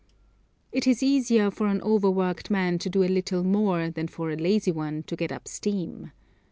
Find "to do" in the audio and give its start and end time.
2.79-3.03